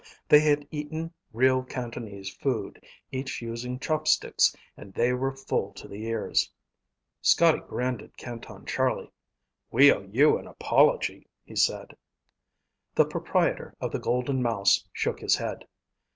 [0.27, 6.07] They had eaten real Cantonese food, each using chopsticks, and they were full to the
[6.07, 6.51] ears.
[7.21, 9.11] Scotty grinned at Canton Charlie.
[9.69, 11.95] "We owe you an apology," he said.
[12.95, 15.67] The proprietor of the Golden Mouse shook his head.